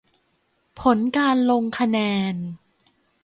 [0.79, 1.97] ผลการลงคะแน
[2.33, 2.35] น